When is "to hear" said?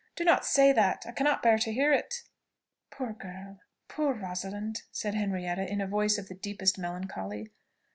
1.59-1.93